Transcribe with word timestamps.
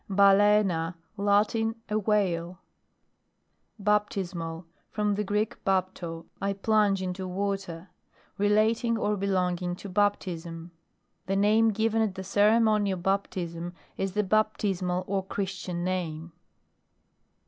BAL^SNA. 0.09 0.95
Latin. 1.15 1.75
A 1.87 1.99
whale. 1.99 2.59
BAPTISMAL. 3.79 4.65
From 4.89 5.13
the 5.13 5.23
Greek, 5.23 5.63
baplo, 5.63 6.25
I 6.41 6.53
plunge 6.53 7.03
into 7.03 7.27
water. 7.27 7.91
Rdaung, 8.39 8.97
or 8.97 9.15
belonging 9.15 9.75
to 9.75 9.89
baptism. 9.89 10.71
The 11.27 11.35
name 11.35 11.69
given 11.69 12.01
at 12.01 12.15
the 12.15 12.23
ceremony 12.23 12.89
of 12.89 13.03
baptism, 13.03 13.73
is 13.95 14.13
the 14.13 14.23
baptismal 14.23 15.03
or 15.05 15.23
chri. 15.23 15.47
tian 15.65 15.83
name. 15.83 16.31